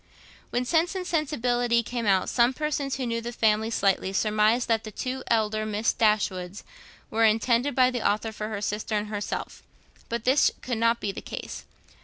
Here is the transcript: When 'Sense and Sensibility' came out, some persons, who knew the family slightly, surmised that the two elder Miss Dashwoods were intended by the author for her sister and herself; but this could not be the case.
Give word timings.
When 0.49 0.65
'Sense 0.65 0.95
and 0.95 1.05
Sensibility' 1.05 1.83
came 1.83 2.07
out, 2.07 2.27
some 2.27 2.55
persons, 2.55 2.95
who 2.95 3.05
knew 3.05 3.21
the 3.21 3.31
family 3.31 3.69
slightly, 3.69 4.11
surmised 4.13 4.67
that 4.67 4.83
the 4.83 4.89
two 4.89 5.21
elder 5.27 5.63
Miss 5.63 5.93
Dashwoods 5.93 6.63
were 7.11 7.23
intended 7.23 7.75
by 7.75 7.91
the 7.91 8.01
author 8.09 8.31
for 8.31 8.47
her 8.47 8.61
sister 8.61 8.95
and 8.95 9.09
herself; 9.09 9.61
but 10.09 10.23
this 10.23 10.49
could 10.63 10.79
not 10.79 11.01
be 11.01 11.11
the 11.11 11.21
case. 11.21 11.65